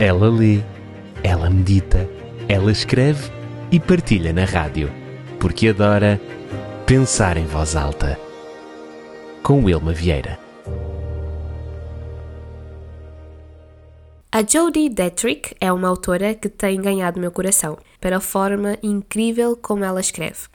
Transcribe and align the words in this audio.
Ela 0.00 0.30
lê, 0.30 0.60
ela 1.24 1.50
medita, 1.50 2.08
ela 2.48 2.70
escreve 2.70 3.32
e 3.68 3.80
partilha 3.80 4.32
na 4.32 4.44
rádio, 4.44 4.88
porque 5.40 5.70
adora 5.70 6.20
pensar 6.86 7.36
em 7.36 7.44
voz 7.44 7.74
alta. 7.74 8.16
Com 9.42 9.64
Wilma 9.64 9.92
Vieira. 9.92 10.38
A 14.30 14.44
Jodie 14.46 14.88
Detrick 14.88 15.56
é 15.60 15.72
uma 15.72 15.88
autora 15.88 16.32
que 16.32 16.48
tem 16.48 16.80
ganhado 16.80 17.18
meu 17.18 17.32
coração 17.32 17.76
pela 18.00 18.20
forma 18.20 18.78
incrível 18.80 19.56
como 19.56 19.84
ela 19.84 20.00
escreve. 20.00 20.46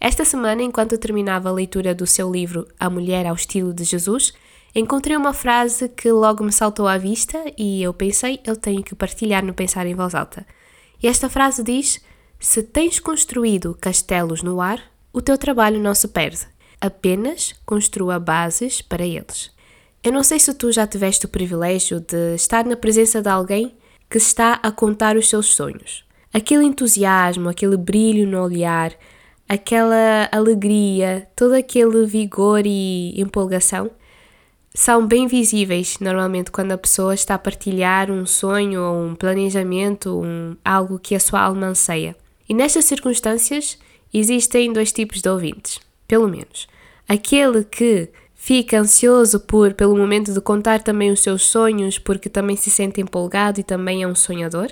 Esta 0.00 0.24
semana, 0.24 0.62
enquanto 0.62 0.96
terminava 0.96 1.50
a 1.50 1.52
leitura 1.52 1.94
do 1.94 2.06
seu 2.06 2.32
livro 2.32 2.66
A 2.80 2.88
Mulher 2.88 3.26
ao 3.26 3.34
Estilo 3.34 3.74
de 3.74 3.84
Jesus, 3.84 4.32
encontrei 4.76 5.16
uma 5.16 5.32
frase 5.32 5.88
que 5.88 6.12
logo 6.12 6.44
me 6.44 6.52
saltou 6.52 6.86
à 6.86 6.98
vista 6.98 7.42
e 7.56 7.82
eu 7.82 7.94
pensei, 7.94 8.40
eu 8.44 8.54
tenho 8.54 8.82
que 8.82 8.94
partilhar 8.94 9.42
no 9.42 9.54
Pensar 9.54 9.86
em 9.86 9.94
Voz 9.94 10.14
Alta. 10.14 10.46
E 11.02 11.08
esta 11.08 11.30
frase 11.30 11.62
diz: 11.62 12.00
Se 12.38 12.62
tens 12.62 13.00
construído 13.00 13.76
castelos 13.80 14.42
no 14.42 14.60
ar, 14.60 14.80
o 15.12 15.22
teu 15.22 15.38
trabalho 15.38 15.80
não 15.80 15.94
se 15.94 16.08
perde. 16.08 16.46
Apenas 16.78 17.54
construa 17.64 18.20
bases 18.20 18.82
para 18.82 19.04
eles. 19.04 19.50
Eu 20.04 20.12
não 20.12 20.22
sei 20.22 20.38
se 20.38 20.52
tu 20.52 20.70
já 20.70 20.86
tiveste 20.86 21.24
o 21.24 21.28
privilégio 21.28 21.98
de 21.98 22.34
estar 22.34 22.64
na 22.66 22.76
presença 22.76 23.22
de 23.22 23.28
alguém 23.30 23.74
que 24.10 24.18
está 24.18 24.60
a 24.62 24.70
contar 24.70 25.16
os 25.16 25.28
seus 25.28 25.46
sonhos. 25.54 26.04
Aquele 26.32 26.64
entusiasmo, 26.64 27.48
aquele 27.48 27.78
brilho 27.78 28.26
no 28.26 28.42
olhar, 28.42 28.92
aquela 29.48 30.28
alegria, 30.30 31.26
todo 31.34 31.54
aquele 31.54 32.04
vigor 32.04 32.66
e 32.66 33.18
empolgação 33.18 33.90
são 34.76 35.06
bem 35.06 35.26
visíveis 35.26 35.96
normalmente 36.00 36.50
quando 36.50 36.72
a 36.72 36.76
pessoa 36.76 37.14
está 37.14 37.34
a 37.34 37.38
partilhar 37.38 38.10
um 38.10 38.26
sonho 38.26 38.82
ou 38.82 39.06
um 39.06 39.14
planejamento, 39.14 40.20
um, 40.20 40.54
algo 40.62 40.98
que 40.98 41.14
a 41.14 41.20
sua 41.20 41.40
alma 41.40 41.68
anseia. 41.68 42.14
E 42.46 42.52
nestas 42.52 42.84
circunstâncias 42.84 43.78
existem 44.12 44.70
dois 44.70 44.92
tipos 44.92 45.22
de 45.22 45.30
ouvintes, 45.30 45.80
pelo 46.06 46.28
menos. 46.28 46.68
Aquele 47.08 47.64
que 47.64 48.10
fica 48.34 48.78
ansioso 48.78 49.40
por 49.40 49.72
pelo 49.72 49.96
momento 49.96 50.34
de 50.34 50.42
contar 50.42 50.82
também 50.82 51.10
os 51.10 51.22
seus 51.22 51.46
sonhos, 51.46 51.98
porque 51.98 52.28
também 52.28 52.54
se 52.54 52.70
sente 52.70 53.00
empolgado 53.00 53.58
e 53.58 53.64
também 53.64 54.02
é 54.02 54.06
um 54.06 54.14
sonhador. 54.14 54.68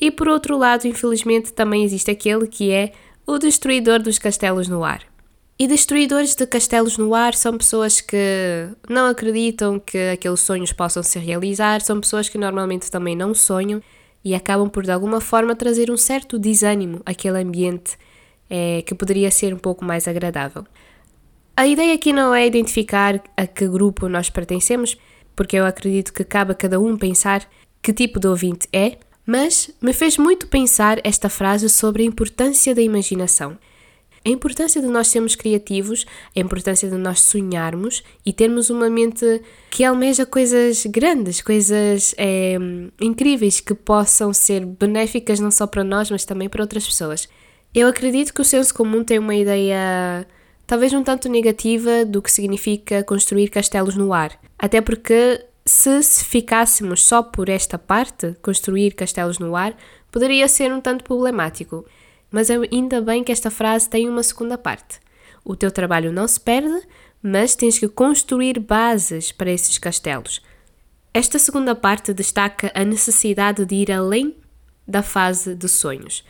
E 0.00 0.12
por 0.12 0.28
outro 0.28 0.56
lado, 0.56 0.86
infelizmente, 0.86 1.52
também 1.52 1.82
existe 1.82 2.08
aquele 2.08 2.46
que 2.46 2.70
é 2.70 2.92
o 3.26 3.36
destruidor 3.36 4.00
dos 4.00 4.16
castelos 4.16 4.68
no 4.68 4.84
ar. 4.84 5.00
E 5.56 5.68
destruidores 5.68 6.34
de 6.34 6.46
castelos 6.46 6.98
no 6.98 7.14
ar 7.14 7.32
são 7.32 7.56
pessoas 7.56 8.00
que 8.00 8.68
não 8.88 9.06
acreditam 9.06 9.78
que 9.78 10.10
aqueles 10.12 10.40
sonhos 10.40 10.72
possam 10.72 11.00
se 11.00 11.16
realizar, 11.18 11.80
são 11.80 12.00
pessoas 12.00 12.28
que 12.28 12.36
normalmente 12.36 12.90
também 12.90 13.14
não 13.14 13.32
sonham 13.32 13.80
e 14.24 14.34
acabam 14.34 14.68
por 14.68 14.82
de 14.82 14.90
alguma 14.90 15.20
forma 15.20 15.54
trazer 15.54 15.92
um 15.92 15.96
certo 15.96 16.40
desânimo 16.40 17.00
àquele 17.06 17.40
ambiente 17.40 17.96
é, 18.50 18.82
que 18.82 18.96
poderia 18.96 19.30
ser 19.30 19.54
um 19.54 19.58
pouco 19.58 19.84
mais 19.84 20.08
agradável. 20.08 20.66
A 21.56 21.68
ideia 21.68 21.94
aqui 21.94 22.12
não 22.12 22.34
é 22.34 22.44
identificar 22.44 23.22
a 23.36 23.46
que 23.46 23.68
grupo 23.68 24.08
nós 24.08 24.28
pertencemos, 24.28 24.98
porque 25.36 25.56
eu 25.56 25.64
acredito 25.64 26.12
que 26.12 26.24
cabe 26.24 26.50
a 26.50 26.54
cada 26.54 26.80
um 26.80 26.96
pensar 26.96 27.48
que 27.80 27.92
tipo 27.92 28.18
de 28.18 28.26
ouvinte 28.26 28.66
é, 28.72 28.98
mas 29.24 29.70
me 29.80 29.92
fez 29.92 30.18
muito 30.18 30.48
pensar 30.48 30.98
esta 31.04 31.28
frase 31.28 31.68
sobre 31.68 32.02
a 32.02 32.06
importância 32.06 32.74
da 32.74 32.82
imaginação. 32.82 33.56
A 34.24 34.30
importância 34.30 34.80
de 34.80 34.86
nós 34.86 35.08
sermos 35.08 35.36
criativos, 35.36 36.06
a 36.34 36.40
importância 36.40 36.88
de 36.88 36.96
nós 36.96 37.20
sonharmos 37.20 38.02
e 38.24 38.32
termos 38.32 38.70
uma 38.70 38.88
mente 38.88 39.42
que 39.70 39.84
almeja 39.84 40.24
coisas 40.24 40.86
grandes, 40.86 41.42
coisas 41.42 42.14
é, 42.16 42.56
incríveis 43.00 43.60
que 43.60 43.74
possam 43.74 44.32
ser 44.32 44.64
benéficas 44.64 45.40
não 45.40 45.50
só 45.50 45.66
para 45.66 45.84
nós, 45.84 46.10
mas 46.10 46.24
também 46.24 46.48
para 46.48 46.62
outras 46.62 46.86
pessoas. 46.86 47.28
Eu 47.74 47.86
acredito 47.86 48.32
que 48.32 48.40
o 48.40 48.44
senso 48.44 48.72
comum 48.72 49.04
tem 49.04 49.18
uma 49.18 49.34
ideia 49.34 50.26
talvez 50.66 50.92
um 50.92 51.02
tanto 51.02 51.28
negativa 51.28 52.04
do 52.04 52.22
que 52.22 52.32
significa 52.32 53.02
construir 53.02 53.48
castelos 53.48 53.94
no 53.94 54.12
ar. 54.12 54.38
Até 54.58 54.80
porque 54.80 55.44
se 55.66 56.02
ficássemos 56.02 57.02
só 57.02 57.22
por 57.22 57.48
esta 57.48 57.78
parte, 57.78 58.34
construir 58.42 58.92
castelos 58.92 59.38
no 59.38 59.56
ar, 59.56 59.76
poderia 60.10 60.46
ser 60.48 60.72
um 60.72 60.80
tanto 60.80 61.04
problemático. 61.04 61.84
Mas 62.34 62.50
ainda 62.50 63.00
bem 63.00 63.22
que 63.22 63.30
esta 63.30 63.48
frase 63.48 63.88
tem 63.88 64.08
uma 64.08 64.24
segunda 64.24 64.58
parte. 64.58 64.98
O 65.44 65.54
teu 65.54 65.70
trabalho 65.70 66.10
não 66.10 66.26
se 66.26 66.40
perde, 66.40 66.82
mas 67.22 67.54
tens 67.54 67.78
que 67.78 67.86
construir 67.86 68.58
bases 68.58 69.30
para 69.30 69.52
esses 69.52 69.78
castelos. 69.78 70.42
Esta 71.14 71.38
segunda 71.38 71.76
parte 71.76 72.12
destaca 72.12 72.72
a 72.74 72.84
necessidade 72.84 73.64
de 73.64 73.76
ir 73.76 73.92
além 73.92 74.34
da 74.84 75.00
fase 75.00 75.54
de 75.54 75.68
sonhos, 75.68 76.24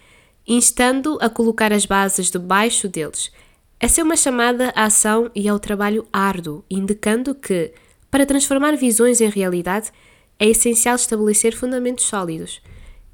instando 0.47 1.17
a 1.23 1.31
colocar 1.31 1.73
as 1.73 1.87
bases 1.87 2.31
debaixo 2.31 2.87
deles. 2.87 3.33
Essa 3.81 4.03
é 4.03 4.05
uma 4.05 4.15
chamada 4.15 4.75
à 4.77 4.85
ação 4.85 5.31
e 5.35 5.49
ao 5.49 5.59
trabalho 5.59 6.07
árduo, 6.13 6.63
indicando 6.71 7.35
que, 7.35 7.73
para 8.11 8.27
transformar 8.27 8.77
visões 8.77 9.23
em 9.23 9.31
realidade, 9.31 9.91
é 10.39 10.51
essencial 10.51 10.97
estabelecer 10.97 11.57
fundamentos 11.57 12.05
sólidos. 12.05 12.61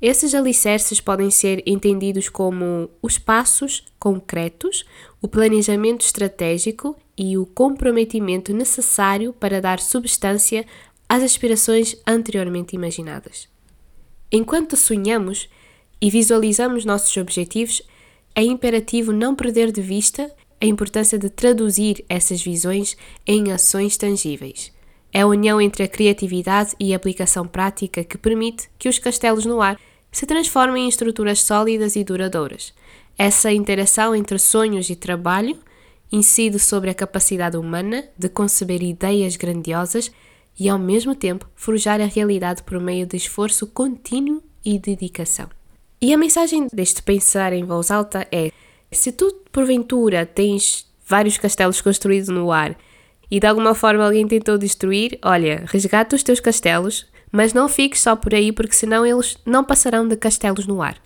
Esses 0.00 0.34
alicerces 0.34 0.98
podem 0.98 1.30
ser 1.30 1.62
entendidos 1.66 2.30
como 2.30 2.88
os 3.02 3.18
passos 3.18 3.84
concretos, 3.98 4.86
o 5.20 5.28
planejamento 5.28 6.06
estratégico 6.06 6.96
e 7.18 7.36
o 7.36 7.44
comprometimento 7.44 8.54
necessário 8.54 9.34
para 9.34 9.60
dar 9.60 9.78
substância 9.78 10.64
às 11.06 11.22
aspirações 11.22 11.96
anteriormente 12.06 12.74
imaginadas. 12.74 13.46
Enquanto 14.32 14.74
sonhamos 14.74 15.50
e 16.00 16.08
visualizamos 16.08 16.86
nossos 16.86 17.14
objetivos, 17.18 17.82
é 18.34 18.42
imperativo 18.42 19.12
não 19.12 19.34
perder 19.34 19.70
de 19.70 19.82
vista 19.82 20.34
a 20.58 20.64
importância 20.64 21.18
de 21.18 21.28
traduzir 21.28 22.02
essas 22.08 22.40
visões 22.40 22.96
em 23.26 23.52
ações 23.52 23.98
tangíveis. 23.98 24.72
É 25.12 25.22
a 25.22 25.26
união 25.26 25.60
entre 25.60 25.82
a 25.82 25.88
criatividade 25.88 26.74
e 26.78 26.94
a 26.94 26.96
aplicação 26.96 27.46
prática 27.46 28.04
que 28.04 28.16
permite 28.16 28.70
que 28.78 28.88
os 28.88 28.98
castelos 28.98 29.44
no 29.44 29.60
ar 29.60 29.76
se 30.10 30.26
transformem 30.26 30.84
em 30.84 30.88
estruturas 30.88 31.42
sólidas 31.42 31.96
e 31.96 32.04
duradouras. 32.04 32.74
Essa 33.16 33.52
interação 33.52 34.14
entre 34.14 34.38
sonhos 34.38 34.88
e 34.90 34.96
trabalho 34.96 35.58
incide 36.10 36.58
sobre 36.58 36.90
a 36.90 36.94
capacidade 36.94 37.56
humana 37.56 38.04
de 38.18 38.28
conceber 38.28 38.82
ideias 38.82 39.36
grandiosas 39.36 40.10
e, 40.58 40.68
ao 40.68 40.78
mesmo 40.78 41.14
tempo, 41.14 41.48
forjar 41.54 42.00
a 42.00 42.06
realidade 42.06 42.62
por 42.62 42.80
meio 42.80 43.06
de 43.06 43.16
esforço 43.16 43.66
contínuo 43.66 44.42
e 44.64 44.78
dedicação. 44.78 45.48
E 46.00 46.12
a 46.12 46.18
mensagem 46.18 46.66
deste 46.72 47.02
pensar 47.02 47.52
em 47.52 47.64
voz 47.64 47.90
alta 47.90 48.26
é: 48.32 48.50
se 48.90 49.12
tu, 49.12 49.32
porventura, 49.52 50.26
tens 50.26 50.86
vários 51.06 51.36
castelos 51.38 51.80
construídos 51.80 52.28
no 52.28 52.50
ar 52.50 52.76
e 53.30 53.38
de 53.38 53.46
alguma 53.46 53.74
forma 53.74 54.04
alguém 54.04 54.26
tentou 54.26 54.58
destruir, 54.58 55.18
olha, 55.22 55.64
resgata 55.66 56.16
os 56.16 56.22
teus 56.22 56.40
castelos, 56.40 57.06
mas 57.30 57.52
não 57.52 57.68
fiques 57.68 58.00
só 58.00 58.16
por 58.16 58.34
aí, 58.34 58.52
porque 58.52 58.74
senão 58.74 59.06
eles 59.06 59.36
não 59.44 59.64
passarão 59.64 60.06
de 60.06 60.16
castelos 60.16 60.66
no 60.66 60.82
ar. 60.82 60.96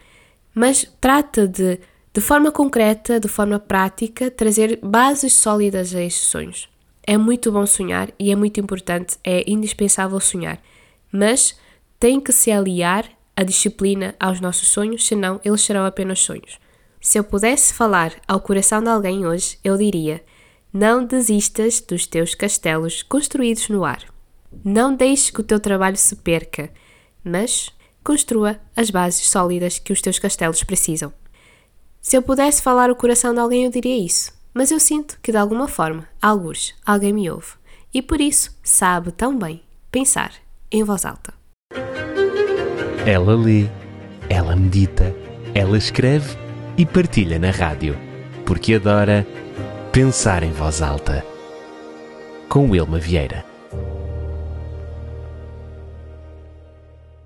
Mas 0.55 0.91
trata 1.01 1.47
de, 1.47 1.79
de 2.13 2.21
forma 2.21 2.51
concreta, 2.51 3.21
de 3.21 3.29
forma 3.29 3.59
prática, 3.59 4.31
trazer 4.31 4.79
bases 4.83 5.35
sólidas 5.35 5.95
a 5.95 6.01
estes 6.03 6.29
sonhos. 6.29 6.69
É 7.07 7.19
muito 7.19 7.53
bom 7.53 7.67
sonhar 7.67 8.11
e 8.19 8.31
é 8.31 8.37
muito 8.37 8.59
importante, 8.59 9.19
é 9.23 9.45
indispensável 9.47 10.19
sonhar, 10.21 10.59
mas 11.13 11.59
tem 12.01 12.19
que 12.21 12.33
se 12.33 12.51
aliar 12.51 13.07
a 13.37 13.43
disciplina 13.43 14.15
aos 14.19 14.41
nossos 14.41 14.69
sonhos, 14.69 15.07
senão 15.07 15.41
eles 15.45 15.61
serão 15.61 15.85
apenas 15.85 16.21
sonhos. 16.21 16.59
Se 17.01 17.19
eu 17.19 17.25
pudesse 17.25 17.75
falar 17.75 18.15
ao 18.27 18.41
coração 18.41 18.83
de 18.83 18.89
alguém 18.89 19.27
hoje, 19.27 19.59
eu 19.63 19.77
diria: 19.77 20.25
não 20.73 21.05
desistas 21.05 21.81
dos 21.81 22.07
teus 22.07 22.35
castelos 22.35 23.03
construídos 23.03 23.69
no 23.69 23.85
ar. 23.85 24.14
Não 24.63 24.95
deixes 24.95 25.31
que 25.31 25.41
o 25.41 25.45
teu 25.45 25.59
trabalho 25.59 25.97
se 25.97 26.17
perca, 26.17 26.71
mas 27.25 27.71
construa 28.05 28.61
as 28.77 28.91
bases 28.91 29.29
sólidas 29.29 29.79
que 29.79 29.93
os 29.93 30.03
teus 30.03 30.19
castelos 30.19 30.63
precisam. 30.63 31.13
Se 32.01 32.17
eu 32.17 32.23
pudesse 32.23 32.63
falar 32.63 32.91
o 32.91 32.97
coração 32.97 33.33
de 33.33 33.41
alguém, 33.41 33.65
eu 33.65 33.71
diria 33.71 33.97
isso, 33.97 34.31
mas 34.53 34.71
eu 34.71 34.79
sinto 34.79 35.19
que 35.23 35.33
de 35.33 35.39
alguma 35.39 35.67
forma, 35.67 36.07
alguns, 36.21 36.75
alguém 36.85 37.15
me 37.15 37.31
ouve 37.31 37.55
e 37.95 38.03
por 38.03 38.21
isso 38.21 38.55
sabe 38.63 39.13
tão 39.13 39.39
bem 39.39 39.63
pensar 39.91 40.33
em 40.71 40.83
voz 40.83 41.07
alta. 41.07 41.33
Ela 43.07 43.37
lê, 43.37 43.67
ela 44.29 44.57
medita, 44.57 45.15
ela 45.55 45.79
escreve 45.79 46.37
e 46.77 46.85
partilha 46.85 47.39
na 47.39 47.51
rádio, 47.51 47.97
porque 48.45 48.75
adora 48.75 49.27
pensar 49.93 50.43
em 50.43 50.51
voz 50.51 50.83
alta. 50.83 51.25
Com 52.49 52.71
Wilma 52.71 52.99
Vieira. 52.99 53.54